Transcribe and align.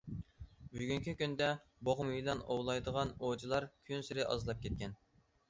بۈگۈنكى 0.77 1.13
كۈندە، 1.19 1.49
بوغما 1.89 2.15
يىلان 2.15 2.41
ئوۋلايدىغان 2.47 3.13
ئوۋچىلار 3.21 3.69
كۈنسېرى 3.93 4.27
ئازلاپ 4.35 4.67
كەتكەن. 4.67 4.99